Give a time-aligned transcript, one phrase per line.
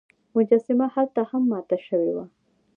[0.35, 2.25] مجسمه هلته هم ماته شوې وه.